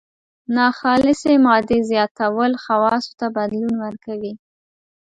ناخالصې 0.55 1.33
مادې 1.45 1.79
زیاتول 1.89 2.51
خواصو 2.63 3.11
ته 3.19 3.27
بدلون 3.35 3.75
ورکوي. 3.85 4.33